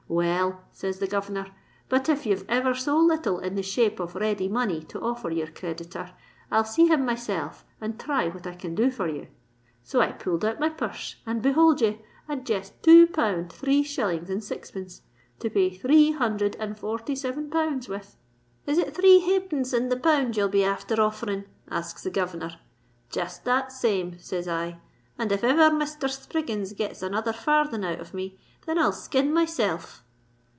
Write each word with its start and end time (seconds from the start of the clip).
_'—'Well,' 0.11 0.59
says 0.73 0.99
the 0.99 1.07
governor, 1.07 1.45
'_but 1.89 2.09
if 2.09 2.25
you've 2.25 2.43
ever 2.49 2.73
so 2.73 2.97
little 2.97 3.39
in 3.39 3.55
the 3.55 3.63
shape 3.63 3.97
of 3.97 4.13
ready 4.13 4.49
money 4.49 4.83
to 4.83 4.99
offer 4.99 5.29
your 5.29 5.47
creditor, 5.47 6.11
I'll 6.51 6.65
see 6.65 6.87
him 6.87 7.05
myself 7.05 7.63
and 7.79 7.97
thry 7.97 8.27
what 8.27 8.45
I 8.45 8.55
can 8.55 8.75
do 8.75 8.91
for 8.91 9.07
ye._'—So 9.07 10.01
I 10.01 10.11
pulled 10.11 10.43
out 10.43 10.59
my 10.59 10.67
purse; 10.67 11.15
and 11.25 11.41
behold 11.41 11.79
ye! 11.79 12.01
I'd 12.27 12.45
jest 12.45 12.83
two 12.83 13.07
pound 13.07 13.53
three 13.53 13.83
shillings, 13.83 14.29
and 14.29 14.43
sixpence, 14.43 15.01
to 15.39 15.49
pay 15.49 15.69
three 15.69 16.11
hundred 16.11 16.57
and 16.59 16.77
forty 16.77 17.15
seven 17.15 17.49
pounds 17.49 17.87
with.—'Is 17.87 18.77
it 18.79 18.93
three 18.93 19.19
halfpence 19.21 19.71
in 19.71 19.87
the 19.87 19.95
pound 19.95 20.35
ye'll 20.35 20.49
be 20.49 20.65
afther 20.65 20.99
offering?' 21.01 21.45
asks 21.69 22.03
the 22.03 22.09
governor.—'Jest 22.11 23.45
that 23.45 23.71
same,' 23.71 24.19
says 24.19 24.49
I; 24.49 24.81
'_and 25.17 25.31
if 25.31 25.41
ever 25.43 25.71
Misther 25.73 26.07
Spriggins 26.09 26.73
gets 26.73 27.01
another 27.01 27.31
farthing 27.33 27.85
out 27.85 27.99
of 28.01 28.13
me, 28.13 28.37
then 28.65 28.77
I'll 28.77 28.91
skin 28.93 29.33
myself! 29.33 30.03